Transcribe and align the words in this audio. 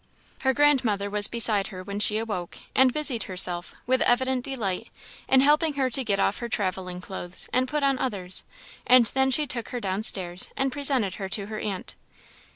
Her 0.39 0.51
grandmother 0.51 1.11
was 1.11 1.27
beside 1.27 1.67
her 1.67 1.83
when 1.83 1.99
she 1.99 2.17
awoke, 2.17 2.57
and 2.73 2.91
busied 2.91 3.25
herself, 3.29 3.75
with 3.85 4.01
evident 4.01 4.43
delight, 4.43 4.89
in 5.27 5.41
helping 5.41 5.75
her 5.75 5.91
to 5.91 6.03
get 6.03 6.19
off 6.19 6.39
her 6.39 6.49
travelling 6.49 7.01
clothes, 7.01 7.47
and 7.53 7.67
put 7.67 7.83
on 7.83 7.99
others, 7.99 8.43
and 8.87 9.05
then 9.05 9.29
she 9.29 9.45
took 9.45 9.69
her 9.69 9.79
down 9.79 10.01
stairs, 10.01 10.49
and 10.57 10.71
presented 10.71 11.17
her 11.21 11.29
to 11.29 11.45
her 11.45 11.59
aunt. 11.59 11.95